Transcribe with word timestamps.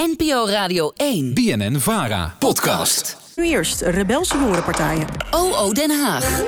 NPO 0.00 0.46
Radio 0.46 0.92
1. 0.96 1.34
BNN 1.34 1.80
Vara. 1.80 2.34
Podcast. 2.38 3.16
Nu 3.36 3.46
eerst 3.46 3.80
rebelse 3.80 4.38
jongerenpartijen. 4.38 5.06
OO 5.30 5.72
Den 5.72 5.90
Haag. 5.90 6.42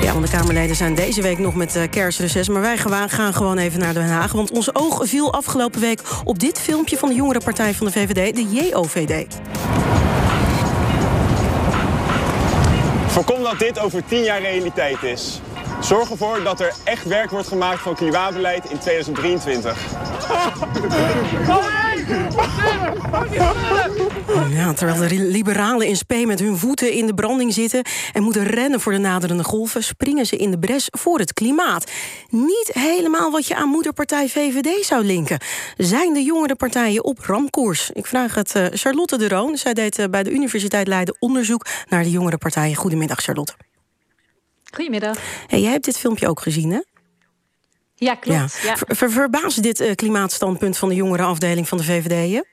Ja, 0.00 0.12
want 0.12 0.26
de 0.26 0.30
Kamerleden 0.30 0.76
zijn 0.76 0.94
deze 0.94 1.22
week 1.22 1.38
nog 1.38 1.54
met 1.54 1.76
uh, 1.76 1.82
kerstreces. 1.90 2.48
Maar 2.48 2.60
wij 2.60 2.78
gaan, 2.78 3.10
gaan 3.10 3.34
gewoon 3.34 3.58
even 3.58 3.80
naar 3.80 3.94
Den 3.94 4.08
Haag. 4.08 4.32
Want 4.32 4.50
ons 4.50 4.74
oog 4.74 5.08
viel 5.08 5.32
afgelopen 5.32 5.80
week 5.80 6.00
op 6.24 6.38
dit 6.38 6.60
filmpje 6.60 6.98
van 6.98 7.08
de 7.08 7.14
jongerenpartij 7.14 7.74
van 7.74 7.86
de 7.86 7.92
VVD, 7.92 8.34
de 8.34 8.48
JOVD. 8.48 9.26
Voorkom 13.06 13.42
dat 13.42 13.58
dit 13.58 13.78
over 13.78 14.04
tien 14.04 14.22
jaar 14.22 14.40
realiteit 14.40 15.02
is. 15.02 15.40
Zorg 15.80 16.10
ervoor 16.10 16.42
dat 16.42 16.60
er 16.60 16.72
echt 16.84 17.04
werk 17.04 17.30
wordt 17.30 17.48
gemaakt 17.48 17.80
van 17.80 17.94
klimaatbeleid 17.94 18.70
in 18.70 18.78
2023. 18.78 19.76
Ja, 24.72 24.78
terwijl 24.78 25.08
de 25.08 25.14
liberalen 25.14 25.86
in 25.86 25.96
spe 25.96 26.26
met 26.26 26.38
hun 26.38 26.56
voeten 26.56 26.92
in 26.92 27.06
de 27.06 27.14
branding 27.14 27.52
zitten 27.52 27.82
en 28.12 28.22
moeten 28.22 28.44
rennen 28.44 28.80
voor 28.80 28.92
de 28.92 28.98
naderende 28.98 29.44
golven, 29.44 29.84
springen 29.84 30.26
ze 30.26 30.36
in 30.36 30.50
de 30.50 30.58
bres 30.58 30.88
voor 30.90 31.18
het 31.18 31.32
klimaat. 31.32 31.90
Niet 32.28 32.70
helemaal 32.72 33.30
wat 33.30 33.46
je 33.46 33.54
aan 33.54 33.68
moederpartij 33.68 34.28
VVD 34.28 34.84
zou 34.84 35.04
linken. 35.04 35.40
Zijn 35.76 36.12
de 36.12 36.22
jongere 36.22 36.54
partijen 36.54 37.04
op 37.04 37.18
ramkoers? 37.18 37.90
Ik 37.90 38.06
vraag 38.06 38.34
het 38.34 38.54
uh, 38.56 38.66
Charlotte 38.70 39.18
de 39.18 39.28
Roon. 39.28 39.56
Zij 39.56 39.74
deed 39.74 39.98
uh, 39.98 40.06
bij 40.06 40.22
de 40.22 40.30
Universiteit 40.30 40.86
Leiden 40.86 41.16
onderzoek 41.18 41.66
naar 41.88 42.02
de 42.02 42.10
jongere 42.10 42.38
partijen. 42.38 42.76
Goedemiddag, 42.76 43.20
Charlotte. 43.20 43.54
Goedemiddag. 44.74 45.18
Hey, 45.46 45.60
jij 45.60 45.70
hebt 45.70 45.84
dit 45.84 45.98
filmpje 45.98 46.28
ook 46.28 46.40
gezien, 46.40 46.70
hè? 46.70 46.80
Ja, 47.94 48.14
klopt. 48.14 48.38
Ja. 48.62 48.76
Ver, 48.76 48.96
ver, 48.96 49.10
verbaast 49.10 49.62
dit 49.62 49.80
uh, 49.80 49.94
klimaatstandpunt 49.94 50.78
van 50.78 50.88
de 50.88 50.94
jongere 50.94 51.22
afdeling 51.22 51.68
van 51.68 51.78
de 51.78 51.84
VVD 51.84 52.30
je? 52.30 52.51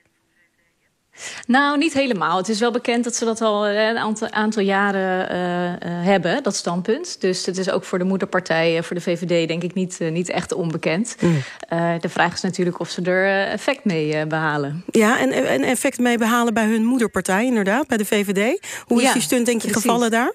Nou, 1.46 1.78
niet 1.78 1.92
helemaal. 1.92 2.36
Het 2.36 2.48
is 2.48 2.60
wel 2.60 2.70
bekend 2.70 3.04
dat 3.04 3.14
ze 3.14 3.24
dat 3.24 3.40
al 3.40 3.68
een 3.68 3.98
aantal, 3.98 4.30
aantal 4.30 4.62
jaren 4.62 5.32
uh, 5.32 5.64
uh, 5.64 6.04
hebben, 6.04 6.42
dat 6.42 6.54
standpunt. 6.54 7.20
Dus 7.20 7.46
het 7.46 7.58
is 7.58 7.70
ook 7.70 7.84
voor 7.84 7.98
de 7.98 8.04
moederpartij, 8.04 8.82
voor 8.82 8.96
de 8.96 9.02
VVD, 9.02 9.48
denk 9.48 9.62
ik 9.62 9.74
niet, 9.74 9.98
uh, 10.00 10.10
niet 10.10 10.28
echt 10.28 10.52
onbekend. 10.52 11.16
Mm. 11.20 11.42
de 12.00 12.08
vraag 12.08 12.32
is 12.32 12.40
natuurlijk 12.40 12.78
of 12.78 12.90
ze 12.90 13.02
er 13.02 13.48
effect 13.48 13.84
mee 13.84 14.26
behalen. 14.26 14.84
Ja, 14.90 15.18
en, 15.18 15.32
en 15.32 15.62
effect 15.62 15.98
mee 15.98 16.18
behalen 16.18 16.54
bij 16.54 16.66
hun 16.66 16.84
moederpartij, 16.84 17.44
inderdaad, 17.44 17.86
bij 17.86 17.96
de 17.96 18.04
VVD. 18.04 18.66
Hoe 18.84 18.98
is 18.98 19.06
ja, 19.06 19.12
die 19.12 19.22
stunt, 19.22 19.46
denk 19.46 19.62
je, 19.62 19.68
precies. 19.68 19.82
gevallen 19.82 20.10
daar? 20.10 20.32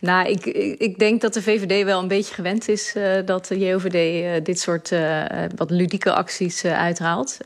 Nou, 0.00 0.28
ik, 0.28 0.46
ik 0.78 0.98
denk 0.98 1.20
dat 1.20 1.34
de 1.34 1.42
VVD 1.42 1.84
wel 1.84 2.00
een 2.00 2.08
beetje 2.08 2.34
gewend 2.34 2.68
is 2.68 2.94
uh, 2.96 3.12
dat 3.24 3.46
de 3.46 3.58
JOVD 3.58 3.94
uh, 3.94 4.44
dit 4.44 4.60
soort 4.60 4.90
uh, 4.90 5.22
wat 5.56 5.70
ludieke 5.70 6.12
acties 6.12 6.64
uithaalt. 6.64 7.38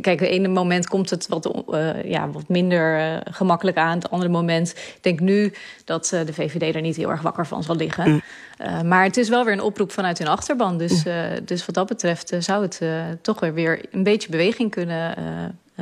kijk, 0.00 0.20
ene 0.20 0.48
moment 0.48 0.88
komt 0.88 1.10
het 1.10 1.28
wat, 1.28 1.64
ja, 2.04 2.30
wat 2.30 2.48
minder 2.48 3.20
gemakkelijk 3.30 3.76
aan. 3.76 3.94
Het 3.94 4.10
andere 4.10 4.30
moment, 4.30 4.70
ik 4.70 4.98
denk 5.00 5.20
nu 5.20 5.52
dat 5.84 6.06
de 6.06 6.32
VVD 6.32 6.74
er 6.74 6.80
niet 6.80 6.96
heel 6.96 7.10
erg 7.10 7.22
wakker 7.22 7.46
van 7.46 7.62
zal 7.62 7.76
liggen. 7.76 8.10
Mm. 8.10 8.88
maar 8.88 9.04
het 9.04 9.16
is 9.16 9.28
wel 9.28 9.44
weer 9.44 9.52
een 9.52 9.62
oproep 9.62 9.92
vanuit 9.92 10.18
hun 10.18 10.28
achterban. 10.28 10.78
Dus, 10.78 11.04
mm. 11.04 11.12
dus 11.44 11.66
wat 11.66 11.74
dat 11.74 11.88
betreft 11.88 12.32
zou 12.38 12.62
het 12.62 12.80
toch 13.22 13.40
weer, 13.40 13.54
weer 13.54 13.80
een 13.90 14.02
beetje 14.02 14.30
beweging 14.30 14.70
kunnen 14.70 15.14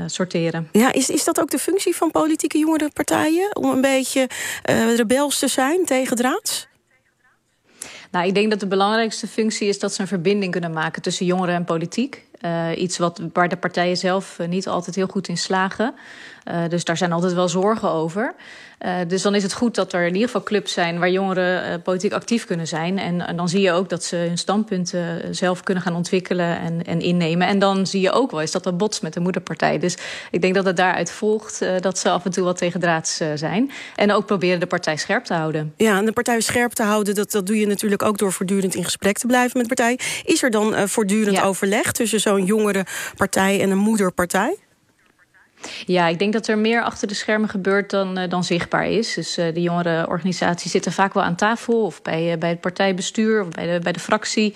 sorteren. 0.07 0.69
Ja, 0.73 0.93
is, 0.93 1.11
is 1.11 1.25
dat 1.25 1.41
ook 1.41 1.51
de 1.51 1.59
functie 1.59 1.97
van 1.97 2.11
politieke 2.11 2.59
jongerenpartijen? 2.59 3.57
Om 3.57 3.65
een 3.65 3.81
beetje 3.81 4.29
uh, 4.71 4.97
rebels 4.97 5.39
te 5.39 5.49
zijn 5.49 5.85
tegen 5.85 6.17
draads? 6.17 6.69
Nou, 8.11 8.27
ik 8.27 8.35
denk 8.35 8.51
dat 8.51 8.61
de 8.61 8.67
belangrijkste 8.67 9.27
functie 9.27 9.69
is 9.69 9.79
dat 9.79 9.95
ze 9.95 10.01
een 10.01 10.07
verbinding 10.07 10.53
kunnen 10.53 10.73
maken 10.73 11.03
tussen 11.03 11.27
jongeren 11.27 11.55
en 11.55 11.65
politiek. 11.65 12.27
Uh, 12.41 12.69
iets 12.77 12.99
wat, 12.99 13.21
waar 13.33 13.49
de 13.49 13.57
partijen 13.57 13.97
zelf 13.97 14.39
niet 14.49 14.69
altijd 14.69 14.97
heel 14.97 15.07
goed 15.07 15.29
in 15.29 15.39
slagen. 15.39 15.95
Uh, 16.45 16.69
dus 16.69 16.85
daar 16.85 16.97
zijn 16.97 17.13
altijd 17.13 17.33
wel 17.33 17.49
zorgen 17.49 17.91
over. 17.91 18.35
Uh, 18.87 18.97
dus 19.09 19.23
dan 19.23 19.35
is 19.35 19.43
het 19.43 19.53
goed 19.53 19.75
dat 19.75 19.93
er 19.93 20.07
in 20.07 20.13
ieder 20.13 20.27
geval 20.27 20.43
clubs 20.43 20.73
zijn 20.73 20.99
waar 20.99 21.11
jongeren 21.11 21.83
politiek 21.83 22.13
actief 22.13 22.45
kunnen 22.45 22.67
zijn. 22.67 22.99
En, 22.99 23.27
en, 23.27 23.37
dan 23.37 23.49
zie 23.49 23.61
je 23.61 23.73
ook 23.73 23.89
dat 23.89 24.05
ze 24.05 24.17
hun 24.17 24.39
standpunten 24.39 25.35
zelf 25.35 25.63
kunnen 25.63 25.83
gaan 25.83 25.95
ontwikkelen 25.95 26.59
en, 26.59 26.85
en, 26.85 27.01
innemen. 27.01 27.47
En 27.47 27.59
dan 27.59 27.87
zie 27.87 28.01
je 28.01 28.13
ook 28.13 28.31
wel 28.31 28.41
eens 28.41 28.51
dat 28.51 28.65
dat 28.65 28.77
botst 28.77 29.03
met 29.03 29.13
de 29.13 29.21
moederpartij. 29.21 29.79
Dus 29.79 29.97
ik 30.31 30.41
denk 30.41 30.55
dat 30.55 30.65
het 30.65 30.77
daaruit 30.77 31.11
volgt 31.11 31.65
dat 31.81 31.99
ze 31.99 32.11
af 32.11 32.25
en 32.25 32.31
toe 32.31 32.45
wat 32.45 32.57
tegendraads 32.57 33.21
zijn. 33.35 33.71
En 33.97 34.13
ook 34.13 34.27
proberen 34.27 34.61
de 34.61 34.67
partij 34.67 34.97
scherp 34.97 35.25
te 35.25 35.35
houden. 35.35 35.73
Ja, 35.77 35.99
en 35.99 36.05
de 36.05 36.13
partij 36.13 36.41
scherp 36.41 36.73
te 36.73 36.83
houden, 36.83 37.15
dat, 37.15 37.31
dat 37.31 37.47
doe 37.47 37.59
je 37.61 37.67
natuurlijk 37.67 38.03
ook 38.03 38.19
door 38.19 38.33
voortdurend 38.33 38.75
in 38.75 38.85
gesprek 38.85 39.19
te 39.19 39.27
blijven 39.27 39.59
met 39.59 39.69
de 39.69 39.75
partij. 39.75 39.99
Is 40.25 40.43
er 40.43 40.51
dan 40.51 40.89
voortdurend 40.89 41.37
ja. 41.37 41.43
overleg 41.43 41.93
tussen 41.93 42.21
zo'n 42.21 42.45
jongere 42.45 42.87
partij 43.17 43.61
en 43.61 43.71
een 43.71 43.79
moederpartij? 43.79 44.57
Ja, 45.87 46.07
ik 46.07 46.19
denk 46.19 46.33
dat 46.33 46.47
er 46.47 46.59
meer 46.59 46.83
achter 46.83 47.09
de 47.09 47.15
schermen 47.15 47.49
gebeurt 47.49 47.91
dan, 47.91 48.19
uh, 48.19 48.29
dan 48.29 48.45
zichtbaar 48.45 48.87
is. 48.87 49.15
Dus 49.15 49.39
uh, 49.39 49.55
de 49.55 49.63
jongerenorganisaties 49.63 50.71
zitten 50.71 50.93
vaak 50.93 51.15
wel 51.15 51.23
aan 51.23 51.35
tafel... 51.35 51.83
of 51.83 52.03
bij, 52.03 52.33
uh, 52.33 52.39
bij 52.39 52.49
het 52.49 52.61
partijbestuur 52.61 53.43
of 53.43 53.49
bij 53.49 53.73
de, 53.73 53.81
bij 53.83 53.93
de 53.93 54.01
fractie. 54.01 54.55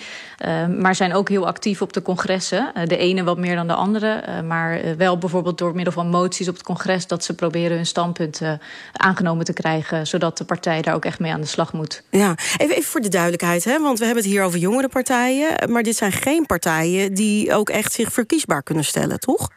maar 0.79 0.95
zijn 0.95 1.15
ook 1.15 1.29
heel 1.29 1.47
actief 1.47 1.83
op 1.83 1.93
de 1.93 2.03
congressen. 2.03 2.73
de 2.85 2.97
ene 2.97 3.25
wat 3.25 3.39
meer 3.39 3.57
dan 3.57 3.67
de 3.67 3.75
andere. 3.75 4.43
maar 4.43 4.97
wel 4.97 5.19
bijvoorbeeld 5.19 5.59
door 5.59 5.75
middel 5.75 5.93
van 5.93 6.09
moties 6.09 6.49
op 6.49 6.55
het 6.55 6.63
congres... 6.63 7.07
dat 7.07 7.25
ze 7.25 7.35
proberen 7.35 7.77
hun 7.77 7.87
standpunten 7.87 8.61
aangenomen 8.93 9.45
te 9.45 9.53
krijgen... 9.53 10.07
zodat 10.07 10.39
de 10.39 10.45
partij 10.45 10.83
daar 10.83 10.95
ook 10.95 11.05
echt 11.05 11.19
mee 11.19 11.33
aan 11.33 11.41
de 11.41 11.47
slag 11.47 11.73
moet. 11.73 12.03
Ja, 12.11 12.35
even, 12.57 12.77
even 12.77 12.91
voor 12.91 13.01
de 13.01 13.09
duidelijkheid, 13.09 13.65
hè? 13.65 13.79
want 13.81 13.99
we 13.99 14.05
hebben 14.05 14.23
het 14.23 14.33
hier 14.33 14.43
over 14.43 14.59
jongere 14.59 14.89
partijen... 14.89 15.71
maar 15.71 15.83
dit 15.83 15.97
zijn 15.97 16.13
geen 16.13 16.47
partijen 16.47 17.15
die 17.15 17.55
ook 17.55 17.71
echt 17.71 17.93
zich 17.93 18.13
verkiesbaar 18.13 18.63
kunnen 18.63 18.85
stellen, 18.85 19.21
toch? 19.21 19.49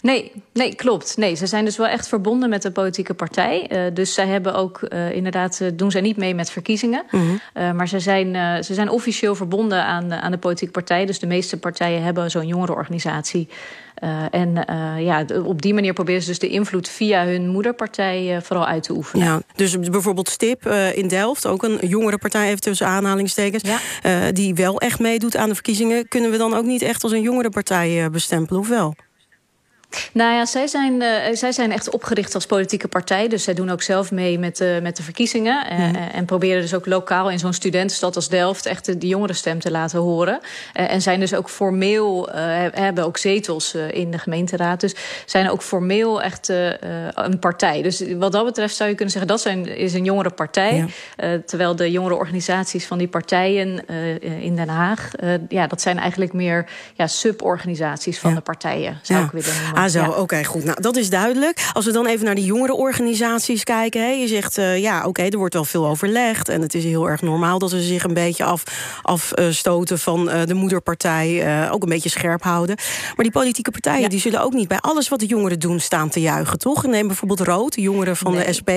Nee, 0.00 0.32
nee, 0.52 0.74
klopt. 0.74 1.16
Nee, 1.16 1.34
ze 1.34 1.46
zijn 1.46 1.64
dus 1.64 1.76
wel 1.76 1.86
echt 1.86 2.08
verbonden 2.08 2.48
met 2.48 2.62
de 2.62 2.70
politieke 2.70 3.14
partij. 3.14 3.70
Uh, 3.72 3.94
dus 3.94 4.14
zij 4.14 4.26
hebben 4.26 4.54
ook 4.54 4.80
uh, 4.88 5.12
inderdaad, 5.12 5.58
uh, 5.62 5.68
doen 5.74 5.90
zij 5.90 6.00
niet 6.00 6.16
mee 6.16 6.34
met 6.34 6.50
verkiezingen. 6.50 7.04
Mm 7.10 7.40
-hmm. 7.54 7.76
maar 7.76 7.88
ze 7.88 8.00
zijn, 8.00 8.64
ze 8.64 8.74
zijn 8.74 8.90
officieel 8.90 9.34
verbonden 9.34 9.84
aan, 9.84 10.12
aan 10.12 10.30
de 10.30 10.38
politieke 10.38 10.72
partij. 10.72 11.06
Dus 11.06 11.18
de 11.18 11.26
meeste 11.26 11.58
partijen 11.58 12.02
hebben 12.02 12.30
zo'n 12.30 12.46
jongerenorganisatie. 12.46 13.48
en 14.30 14.64
ja, 14.98 15.24
op 15.44 15.62
die 15.62 15.74
manier 15.74 15.92
proberen 15.92 16.22
ze 16.22 16.28
dus 16.28 16.38
de 16.38 16.48
invloed 16.48 16.88
via 16.88 17.24
hun 17.24 17.48
moederpartij 17.48 18.40
vooral 18.42 18.66
uit 18.66 18.82
te 18.82 18.92
oefenen. 18.92 19.26
Ja, 19.26 19.40
dus 19.54 19.78
bijvoorbeeld 19.78 20.28
STIP 20.28 20.66
in 20.94 21.08
Delft, 21.08 21.46
ook 21.46 21.62
een 21.62 21.78
jongerenpartij, 21.80 22.46
even 22.46 22.60
tussen 22.60 22.86
aanhalingstekens, 22.86 23.62
ja. 24.02 24.32
die 24.32 24.54
wel 24.54 24.80
echt 24.80 24.98
meedoet 24.98 25.36
aan 25.36 25.48
de 25.48 25.54
verkiezingen. 25.54 26.08
Kunnen 26.08 26.30
we 26.30 26.36
dan 26.36 26.54
ook 26.54 26.64
niet 26.64 26.82
echt 26.82 27.02
als 27.02 27.12
een 27.12 27.22
jongerenpartij 27.22 28.10
bestempelen, 28.10 28.60
of 28.60 28.68
wel? 28.68 28.94
Nou 30.12 30.34
ja, 30.34 30.46
zij 30.46 30.66
zijn, 30.66 31.02
uh, 31.02 31.08
zij 31.32 31.52
zijn 31.52 31.72
echt 31.72 31.90
opgericht 31.90 32.34
als 32.34 32.46
politieke 32.46 32.88
partij. 32.88 33.28
Dus 33.28 33.44
zij 33.44 33.54
doen 33.54 33.70
ook 33.70 33.82
zelf 33.82 34.10
mee 34.10 34.38
met, 34.38 34.60
uh, 34.60 34.80
met 34.80 34.96
de 34.96 35.02
verkiezingen. 35.02 35.66
Mm. 35.72 35.78
Uh, 35.78 36.14
en 36.14 36.24
proberen 36.24 36.60
dus 36.60 36.74
ook 36.74 36.86
lokaal 36.86 37.30
in 37.30 37.38
zo'n 37.38 37.52
studentenstad 37.52 38.16
als 38.16 38.28
Delft... 38.28 38.66
echt 38.66 38.84
de, 38.84 38.98
de 38.98 39.06
jongerenstem 39.06 39.58
te 39.58 39.70
laten 39.70 39.98
horen. 39.98 40.40
en 40.72 41.02
zijn 41.02 41.20
dus 41.20 41.34
ook 41.34 41.50
formeel, 41.50 42.28
hebben 42.72 43.04
ook 43.04 43.16
zetels 43.16 43.74
in 43.74 44.10
de 44.10 44.18
gemeenteraad. 44.18 44.80
Dus 44.80 44.94
zijn 45.26 45.50
ook 45.50 45.62
formeel 45.62 46.22
echt 46.22 46.48
een 47.14 47.38
partij. 47.40 47.82
Dus 47.82 48.02
wat 48.18 48.32
dat 48.32 48.44
betreft 48.44 48.76
zou 48.76 48.88
je 48.88 48.94
kunnen 48.94 49.12
zeggen... 49.12 49.30
dat 49.30 49.40
zijn, 49.40 49.76
is 49.76 49.94
een 49.94 50.04
jongere 50.04 50.30
partij. 50.30 50.86
Ja. 51.16 51.38
terwijl 51.46 51.76
de 51.76 51.90
jongere 51.90 52.14
organisaties 52.14 52.86
van 52.86 52.98
die 52.98 53.08
partijen 53.08 53.86
in 54.40 54.56
Den 54.56 54.68
Haag... 54.68 55.10
ja, 55.48 55.66
dat 55.66 55.80
zijn 55.80 55.98
eigenlijk 55.98 56.32
meer 56.32 56.66
ja, 56.94 57.06
suborganisaties 57.06 58.18
van 58.18 58.30
ja. 58.30 58.36
de 58.36 58.42
partijen, 58.42 58.98
zou 59.02 59.24
ik 59.24 59.30
willen 59.30 59.54
noemen. 59.62 59.77
Ah, 59.78 59.92
ja. 59.92 60.08
oké, 60.08 60.20
okay, 60.20 60.44
goed. 60.44 60.64
Nou, 60.64 60.80
dat 60.80 60.96
is 60.96 61.10
duidelijk. 61.10 61.68
Als 61.72 61.84
we 61.84 61.92
dan 61.92 62.06
even 62.06 62.24
naar 62.24 62.34
de 62.34 62.44
jongere 62.44 62.74
organisaties 62.74 63.64
kijken. 63.64 64.02
Hè, 64.02 64.08
je 64.08 64.28
zegt, 64.28 64.58
uh, 64.58 64.78
ja, 64.78 64.98
oké, 64.98 65.08
okay, 65.08 65.28
er 65.28 65.38
wordt 65.38 65.54
wel 65.54 65.64
veel 65.64 65.86
overlegd. 65.86 66.48
En 66.48 66.62
het 66.62 66.74
is 66.74 66.84
heel 66.84 67.08
erg 67.08 67.22
normaal 67.22 67.58
dat 67.58 67.70
ze 67.70 67.82
zich 67.82 68.04
een 68.04 68.14
beetje 68.14 68.44
af, 68.44 68.62
afstoten 69.02 69.98
van 69.98 70.28
uh, 70.28 70.42
de 70.44 70.54
moederpartij. 70.54 71.42
eh, 71.42 71.72
ook 71.72 71.82
een 71.82 71.88
beetje 71.88 72.08
scherp 72.08 72.42
houden. 72.42 72.76
Maar 73.16 73.24
die 73.24 73.30
politieke 73.30 73.70
partijen 73.70 74.00
ja. 74.00 74.08
die 74.08 74.20
zullen 74.20 74.42
ook 74.42 74.52
niet 74.52 74.68
bij 74.68 74.78
alles 74.78 75.08
wat 75.08 75.18
de 75.18 75.26
jongeren 75.26 75.58
doen 75.58 75.80
staan 75.80 76.08
te 76.08 76.20
juichen, 76.20 76.58
toch? 76.58 76.86
Neem 76.86 77.06
bijvoorbeeld 77.06 77.40
Rood, 77.40 77.74
de 77.74 77.80
jongeren 77.80 78.16
van 78.16 78.32
nee. 78.32 78.46
de 78.46 78.52
SP. 78.58 78.70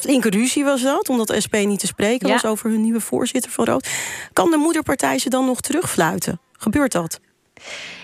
Flinke 0.00 0.30
ruzie 0.30 0.64
was 0.64 0.82
dat, 0.82 1.08
omdat 1.08 1.26
de 1.26 1.40
SP 1.44 1.54
niet 1.54 1.80
te 1.80 1.86
spreken 1.86 2.28
ja. 2.28 2.32
was 2.32 2.44
over 2.44 2.70
hun 2.70 2.80
nieuwe 2.80 3.00
voorzitter 3.00 3.50
van 3.50 3.64
Rood. 3.64 3.88
Kan 4.32 4.50
de 4.50 4.56
moederpartij 4.56 5.18
ze 5.18 5.28
dan 5.28 5.44
nog 5.44 5.60
terugfluiten? 5.60 6.40
Gebeurt 6.52 6.92
dat? 6.92 7.20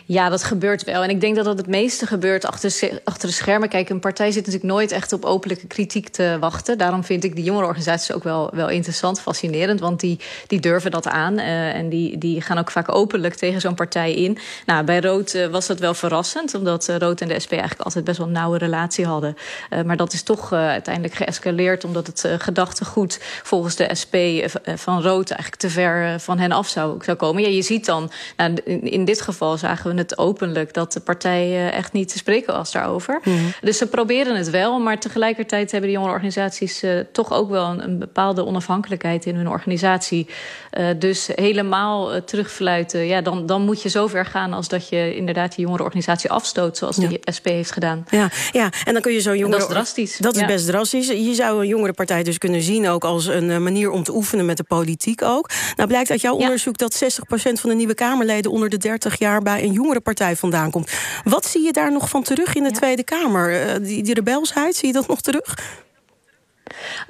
Ja, 0.08 0.28
dat 0.28 0.44
gebeurt 0.44 0.84
wel. 0.84 1.02
En 1.02 1.10
ik 1.10 1.20
denk 1.20 1.36
dat 1.36 1.44
dat 1.44 1.58
het 1.58 1.66
meeste 1.66 2.06
gebeurt 2.06 2.44
achter, 2.44 3.00
achter 3.04 3.28
de 3.28 3.34
schermen. 3.34 3.68
Kijk, 3.68 3.88
een 3.88 4.00
partij 4.00 4.30
zit 4.30 4.46
natuurlijk 4.46 4.72
nooit 4.72 4.92
echt 4.92 5.12
op 5.12 5.24
openlijke 5.24 5.66
kritiek 5.66 6.08
te 6.08 6.36
wachten. 6.40 6.78
Daarom 6.78 7.04
vind 7.04 7.24
ik 7.24 7.34
die 7.34 7.44
jongerenorganisaties 7.44 8.12
ook 8.12 8.24
wel, 8.24 8.50
wel 8.54 8.68
interessant, 8.68 9.20
fascinerend. 9.20 9.80
Want 9.80 10.00
die, 10.00 10.20
die 10.46 10.60
durven 10.60 10.90
dat 10.90 11.08
aan. 11.08 11.38
Uh, 11.38 11.74
en 11.74 11.88
die, 11.88 12.18
die 12.18 12.40
gaan 12.40 12.58
ook 12.58 12.70
vaak 12.70 12.94
openlijk 12.94 13.34
tegen 13.34 13.60
zo'n 13.60 13.74
partij 13.74 14.14
in. 14.14 14.38
Nou, 14.66 14.84
bij 14.84 15.00
Rood 15.00 15.34
uh, 15.34 15.46
was 15.46 15.66
dat 15.66 15.78
wel 15.78 15.94
verrassend. 15.94 16.54
Omdat 16.54 16.88
uh, 16.88 16.96
Rood 16.96 17.20
en 17.20 17.28
de 17.28 17.40
SP 17.44 17.52
eigenlijk 17.52 17.82
altijd 17.82 18.04
best 18.04 18.18
wel 18.18 18.26
een 18.26 18.32
nauwe 18.32 18.58
relatie 18.58 19.06
hadden. 19.06 19.36
maar 19.84 19.96
dat 19.96 20.12
is 20.12 20.22
toch 20.22 20.52
uiteindelijk 20.52 21.14
geëscaleerd. 21.14 21.84
Omdat 21.84 22.06
het 22.06 22.24
gedachtegoed 22.38 23.18
volgens 23.42 23.76
de 23.76 23.88
SP 24.00 24.14
van 24.74 25.02
Rood 25.02 25.30
eigenlijk 25.30 25.60
te 25.60 25.70
ver 25.70 26.20
van 26.20 26.38
hen 26.38 26.52
af 26.52 26.68
zou, 26.68 27.04
zou 27.04 27.16
komen. 27.16 27.42
Ja, 27.42 27.48
je 27.48 27.62
ziet 27.62 27.86
dan, 27.86 28.10
nou, 28.36 28.54
in, 28.64 28.82
in 28.82 29.04
dit 29.04 29.20
geval 29.20 29.58
zagen 29.58 29.90
we 29.90 29.95
het 29.96 30.18
openlijk 30.18 30.74
dat 30.74 30.92
de 30.92 31.00
partijen 31.00 31.72
echt 31.72 31.92
niet 31.92 32.08
te 32.08 32.18
spreken 32.18 32.54
was 32.54 32.72
daarover. 32.72 33.20
Mhm. 33.24 33.36
Dus 33.60 33.78
ze 33.78 33.86
proberen 33.86 34.36
het 34.36 34.50
wel, 34.50 34.78
maar 34.78 34.98
tegelijkertijd 34.98 35.70
hebben 35.70 35.90
die 35.90 35.98
jongerenorganisaties 35.98 36.82
uh, 36.82 37.00
toch 37.12 37.32
ook 37.32 37.50
wel 37.50 37.68
een, 37.68 37.82
een, 37.82 37.98
bepaalde 37.98 38.46
onafhankelijkheid 38.46 39.26
in 39.26 39.34
hun 39.34 39.48
organisatie. 39.48 40.26
Uh, 40.78 40.86
dus 40.98 41.28
helemaal 41.34 42.14
uh, 42.14 42.20
terugfluiten, 42.20 43.06
ja, 43.06 43.20
dan, 43.20 43.46
dan 43.46 43.62
moet 43.62 43.82
je 43.82 43.88
zover 43.88 44.26
gaan 44.26 44.52
als 44.52 44.68
dat 44.68 44.88
je 44.88 45.16
inderdaad 45.16 45.54
die 45.54 45.64
jongerenorganisatie 45.64 46.30
afstoot, 46.30 46.76
zoals 46.76 46.96
ja. 46.96 47.08
de 47.08 47.20
SP 47.36 47.46
heeft 47.46 47.70
gedaan. 47.70 48.06
Ja, 48.10 48.30
ja, 48.52 48.70
en 48.84 48.92
dan 48.92 49.02
kun 49.02 49.12
je 49.12 49.20
zo'n 49.20 49.38
jongere. 49.38 49.58
Dat 49.58 49.68
is 49.68 49.74
drastisch. 49.74 50.16
Dat 50.16 50.34
is 50.34 50.40
ja. 50.40 50.46
best 50.46 50.66
drastisch. 50.66 51.06
Je 51.06 51.34
zou 51.34 51.60
een 51.60 51.68
jongerenpartij 51.68 52.22
dus 52.22 52.38
kunnen 52.38 52.62
zien 52.62 52.88
ook 52.88 53.04
als 53.04 53.26
een 53.26 53.62
manier 53.62 53.90
om 53.90 54.02
te 54.02 54.14
oefenen 54.14 54.46
met 54.46 54.56
de 54.56 54.64
politiek 54.64 55.22
ook. 55.22 55.50
Nou 55.76 55.88
blijkt 55.88 56.10
uit 56.10 56.20
jouw 56.20 56.34
onderzoek 56.34 56.78
dat 56.78 57.04
60% 57.04 57.06
van 57.52 57.70
de 57.70 57.76
nieuwe 57.76 57.94
Kamerleden 57.94 58.50
onder 58.50 58.68
de 58.68 58.78
30 58.78 59.18
jaar 59.18 59.42
bij 59.42 59.62
een 59.62 59.72
jongerenpartij 59.86 60.36
vandaan 60.36 60.70
komt. 60.70 60.92
Wat 61.24 61.46
zie 61.46 61.62
je 61.62 61.72
daar 61.72 61.92
nog 61.92 62.08
van 62.08 62.22
terug 62.22 62.54
in 62.54 62.62
de 62.62 62.70
Tweede 62.70 63.04
Kamer? 63.04 63.66
Uh, 63.66 63.86
die, 63.86 64.02
die 64.02 64.14
rebelsheid, 64.14 64.76
zie 64.76 64.86
je 64.86 64.92
dat 64.92 65.06
nog 65.06 65.20
terug? 65.20 65.54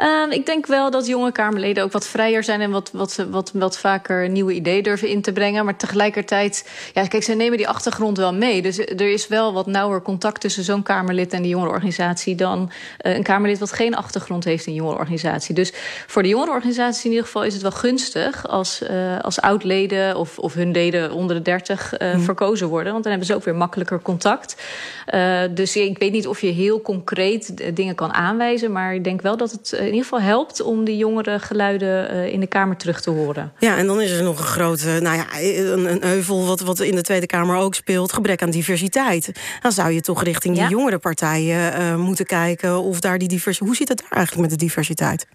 Uh, 0.01 0.33
ik 0.33 0.47
denk 0.47 0.67
wel 0.67 0.91
dat 0.91 1.07
jonge 1.07 1.33
Kamerleden 1.33 1.85
ook 1.85 1.93
wat 1.93 2.07
vrijer 2.07 2.45
zijn 2.45 2.61
en 2.61 2.71
wat, 2.71 2.91
wat, 2.93 3.25
wat, 3.31 3.51
wat 3.55 3.79
vaker 3.79 4.29
nieuwe 4.29 4.53
ideeën 4.53 4.83
durven 4.83 5.09
in 5.09 5.23
te 5.23 5.33
brengen. 5.33 5.65
Maar 5.65 5.77
tegelijkertijd, 5.77 6.69
ja, 6.93 7.07
kijk, 7.07 7.23
ze 7.23 7.35
nemen 7.35 7.59
die 7.59 7.69
achtergrond 7.69 8.17
wel 8.17 8.35
mee. 8.35 8.63
Dus 8.63 8.79
er 8.79 9.13
is 9.13 9.29
wel 9.29 9.53
wat 9.53 9.67
nauwer 9.67 10.03
contact 10.03 10.41
tussen 10.41 10.65
zo'n 10.65 10.83
Kamerlid 10.83 11.33
en 11.33 11.43
de 11.43 11.49
jongerenorganisatie 11.49 12.35
dan 12.35 12.71
uh, 13.07 13.17
een 13.17 13.23
Kamerlid 13.23 13.59
wat 13.59 13.73
geen 13.73 13.95
achtergrond 13.95 14.45
heeft 14.45 14.67
in 14.67 14.75
jongerenorganisatie. 14.75 15.55
Dus 15.55 15.73
voor 16.07 16.23
de 16.23 16.29
jongerenorganisatie 16.29 17.05
in 17.05 17.11
ieder 17.11 17.27
geval 17.27 17.45
is 17.45 17.53
het 17.53 17.63
wel 17.63 17.71
gunstig 17.71 18.49
als, 18.49 18.83
uh, 18.83 19.19
als 19.21 19.41
oud-leden 19.41 20.17
of, 20.17 20.39
of 20.39 20.55
hun 20.55 20.71
leden 20.71 21.13
onder 21.13 21.37
de 21.37 21.43
30 21.43 21.93
hmm. 21.99 22.21
verkozen 22.21 22.69
worden. 22.69 22.93
Want 22.93 23.03
dan 23.03 23.13
hebben 23.13 23.31
ze 23.31 23.37
ook 23.37 23.45
weer 23.45 23.57
makkelijker 23.57 24.03
contact. 24.03 24.57
dus 25.51 25.77
ik 25.77 25.99
weet 25.99 26.13
niet 26.13 26.27
of 26.27 26.41
je 26.41 26.47
heel 26.47 26.83
concreet 26.83 27.77
dingen 27.77 27.95
kan 27.95 28.13
aanwijzen, 28.13 28.73
maar 28.73 28.95
ik 28.95 29.05
denk 29.05 29.23
wel 29.23 29.37
dat 29.37 29.46
het 29.51 29.73
in 29.73 29.85
ieder 29.85 30.03
geval 30.03 30.21
helpt 30.21 30.61
om 30.61 30.85
die 30.85 30.97
jongere 30.97 31.39
geluiden 31.39 32.15
uh, 32.15 32.33
in 32.33 32.41
de 32.41 32.47
Kamer 32.47 32.77
terug 32.77 33.01
te 33.01 33.11
horen. 33.11 33.53
Ja, 33.59 33.77
en 33.77 33.87
dan 33.87 34.01
is 34.01 34.11
er 34.11 34.23
nog 34.23 34.39
een 34.39 34.45
grote, 34.45 34.99
nou 35.01 35.17
ja, 35.17 35.27
een, 35.41 35.91
een 35.91 36.03
heuvel 36.03 36.47
wat, 36.47 36.61
wat 36.61 36.81
in 36.81 36.95
de 36.95 37.03
Tweede 37.03 37.27
Kamer 37.27 37.57
ook 37.57 37.75
speelt, 37.75 38.13
gebrek 38.13 38.43
aan 38.43 38.51
diversiteit. 38.51 39.33
Dan 39.63 39.73
zou 39.73 39.93
je 39.93 40.01
toch 40.01 40.23
richting 40.23 40.55
die 40.55 40.63
ja. 40.63 40.69
jongere 40.69 40.99
partijen 40.99 41.81
uh, 41.81 41.97
moeten 41.97 42.27
kijken 42.27 42.79
of 42.79 43.01
daar 43.01 43.19
die 43.19 43.29
diversiteit. 43.29 43.69
Hoe 43.69 43.77
zit 43.77 43.89
het 43.89 43.99
daar 43.99 44.19
eigenlijk 44.19 44.49
met 44.49 44.59
de 44.59 44.65
diversiteit? 44.65 45.27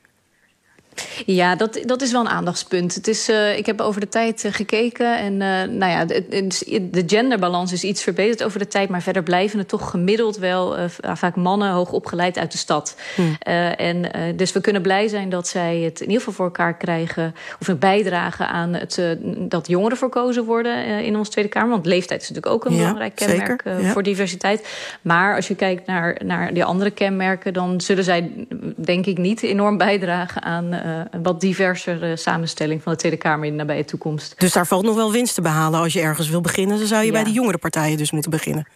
Ja, 1.25 1.55
dat, 1.55 1.79
dat 1.85 2.01
is 2.01 2.11
wel 2.11 2.21
een 2.21 2.29
aandachtspunt. 2.29 2.95
Het 2.95 3.07
is, 3.07 3.29
uh, 3.29 3.57
ik 3.57 3.65
heb 3.65 3.81
over 3.81 4.01
de 4.01 4.09
tijd 4.09 4.43
uh, 4.43 4.53
gekeken. 4.53 5.17
En 5.17 5.33
uh, 5.33 5.77
nou 5.77 5.91
ja, 5.91 6.05
de, 6.05 6.47
de 6.91 7.03
genderbalans 7.05 7.71
is 7.71 7.83
iets 7.83 8.03
verbeterd 8.03 8.43
over 8.43 8.59
de 8.59 8.67
tijd. 8.67 8.89
Maar 8.89 9.01
verder 9.01 9.23
blijven 9.23 9.59
het 9.59 9.67
toch 9.67 9.89
gemiddeld 9.89 10.37
wel 10.37 10.75
vaak 11.01 11.35
mannen 11.35 11.71
hoog 11.71 11.91
opgeleid 11.91 12.37
uit 12.37 12.51
de 12.51 12.57
stad. 12.57 12.95
Hmm. 13.15 13.35
en, 13.75 14.11
dus 14.35 14.51
we 14.51 14.61
kunnen 14.61 14.81
blij 14.81 15.07
zijn 15.07 15.29
dat 15.29 15.47
zij 15.47 15.77
het 15.77 15.99
in 15.99 16.05
ieder 16.05 16.17
geval 16.17 16.33
voor 16.33 16.45
elkaar 16.45 16.77
krijgen. 16.77 17.35
Of 17.59 17.67
een 17.67 17.79
bijdrage 17.79 18.45
aan 18.45 18.73
het, 18.73 19.01
dat 19.37 19.67
jongeren 19.67 19.97
verkozen 19.97 20.43
worden 20.43 21.03
in 21.03 21.17
onze 21.17 21.31
Tweede 21.31 21.49
Kamer. 21.49 21.69
Want 21.69 21.85
leeftijd 21.85 22.21
is 22.21 22.29
natuurlijk 22.29 22.55
ook 22.55 22.65
een 22.65 22.71
ja, 22.71 22.77
belangrijk 22.77 23.15
kenmerk 23.15 23.63
ja. 23.63 23.91
voor 23.91 24.03
diversiteit. 24.03 24.67
Maar 25.01 25.35
als 25.35 25.47
je 25.47 25.55
kijkt 25.55 25.87
naar, 25.87 26.21
naar 26.25 26.53
die 26.53 26.63
andere 26.63 26.91
kenmerken, 26.91 27.53
dan 27.53 27.81
zullen 27.81 28.03
zij 28.03 28.31
denk 28.75 29.05
ik 29.05 29.17
niet 29.17 29.43
enorm 29.43 29.77
bijdragen 29.77 30.41
aan 30.41 30.80
een 30.85 31.23
wat 31.23 31.41
diversere 31.41 32.15
samenstelling 32.15 32.83
van 32.83 32.91
de 32.91 32.97
Tweede 32.97 33.17
Kamer 33.17 33.45
in 33.45 33.51
de 33.51 33.57
nabije 33.57 33.85
toekomst. 33.85 34.33
Dus 34.37 34.53
daar 34.53 34.67
valt 34.67 34.83
nog 34.83 34.95
wel 34.95 35.11
winst 35.11 35.35
te 35.35 35.41
behalen 35.41 35.79
als 35.79 35.93
je 35.93 36.01
ergens 36.01 36.29
wil 36.29 36.41
beginnen. 36.41 36.77
Dan 36.77 36.87
zou 36.87 37.01
je 37.01 37.07
ja. 37.07 37.13
bij 37.13 37.23
de 37.23 37.31
jongere 37.31 37.57
partijen 37.57 37.97
dus 37.97 38.11
moeten 38.11 38.31
beginnen. 38.31 38.67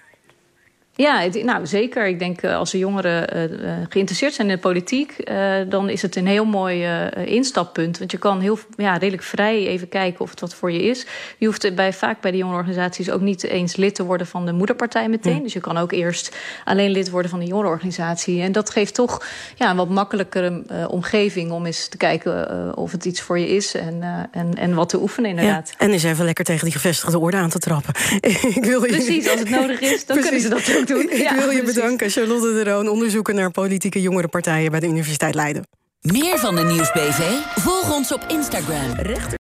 Ja, 0.97 1.27
nou 1.44 1.68
zeker. 1.68 2.07
Ik 2.07 2.19
denk 2.19 2.44
als 2.44 2.71
de 2.71 2.77
jongeren 2.77 3.38
uh, 3.38 3.71
geïnteresseerd 3.89 4.33
zijn 4.33 4.50
in 4.50 4.56
de 4.56 4.62
politiek, 4.62 5.15
uh, 5.18 5.56
dan 5.69 5.89
is 5.89 6.01
het 6.01 6.15
een 6.15 6.27
heel 6.27 6.45
mooi 6.45 6.88
uh, 6.88 7.25
instappunt. 7.25 7.97
Want 7.97 8.12
je 8.12 8.18
kan 8.18 8.39
heel 8.39 8.59
ja, 8.77 8.97
redelijk 8.97 9.24
vrij 9.24 9.68
even 9.68 9.89
kijken 9.89 10.21
of 10.21 10.30
het 10.30 10.39
wat 10.39 10.56
voor 10.56 10.71
je 10.71 10.83
is. 10.83 11.06
Je 11.38 11.45
hoeft 11.45 11.75
bij, 11.75 11.94
vaak 11.94 12.21
bij 12.21 12.31
de 12.31 12.38
jongerenorganisaties 12.38 13.09
ook 13.09 13.21
niet 13.21 13.44
eens 13.44 13.75
lid 13.75 13.95
te 13.95 14.03
worden 14.03 14.27
van 14.27 14.45
de 14.45 14.51
moederpartij 14.51 15.09
meteen. 15.09 15.44
Dus 15.44 15.53
je 15.53 15.59
kan 15.59 15.77
ook 15.77 15.92
eerst 15.92 16.36
alleen 16.65 16.92
lid 16.92 17.09
worden 17.09 17.30
van 17.30 17.39
de 17.39 17.45
jongerenorganisatie. 17.45 18.41
En 18.41 18.51
dat 18.51 18.69
geeft 18.69 18.94
toch 18.94 19.25
ja, 19.56 19.69
een 19.69 19.75
wat 19.75 19.89
makkelijkere 19.89 20.63
omgeving 20.89 21.51
om 21.51 21.65
eens 21.65 21.88
te 21.88 21.98
kijken 21.98 22.77
of 22.77 22.91
het 22.91 23.06
iets 23.06 23.21
voor 23.21 23.39
je 23.39 23.48
is 23.48 23.75
en, 23.75 24.27
en, 24.31 24.53
en 24.56 24.74
wat 24.74 24.89
te 24.89 25.01
oefenen 25.01 25.30
inderdaad. 25.30 25.69
Ja, 25.69 25.86
en 25.86 25.91
eens 25.91 26.03
even 26.03 26.25
lekker 26.25 26.45
tegen 26.45 26.63
die 26.63 26.74
gevestigde 26.74 27.19
orde 27.19 27.38
aan 27.38 27.50
te 27.50 27.59
trappen. 27.59 27.94
Ik 28.56 28.65
wil. 28.65 28.81
Precies, 28.81 29.30
als 29.30 29.39
het 29.39 29.50
nodig 29.50 29.80
is, 29.80 30.06
dan 30.06 30.19
kunnen 30.19 30.41
ze 30.41 30.50
dat 30.50 30.85
ook 30.94 31.02
doen. 31.02 31.12
Ik 31.16 31.18
ja, 31.18 31.36
wil 31.36 31.50
je 31.50 31.58
precies. 31.58 31.76
bedanken, 31.76 32.10
Charlotte 32.10 32.54
de 32.54 32.64
Roon, 32.64 32.88
onderzoeker 32.88 33.34
naar 33.34 33.52
politieke 33.52 34.02
jongerenpartijen 34.02 34.72
bij 34.72 34.80
de 34.80 34.88
Universiteit 34.88 35.36
Leiden. 35.36 35.68
Meer 36.02 36.40
van 36.40 36.56
de 36.56 36.64
Nieuwsbv? 36.64 37.22
Volg 37.62 37.96
ons 37.96 38.14
op 38.14 38.26
Instagram. 38.28 38.94
Rechter 38.94 39.38